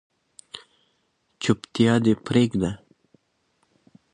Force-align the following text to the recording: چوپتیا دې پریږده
چوپتیا 1.41 1.95
دې 2.05 2.13
پریږده 2.25 2.71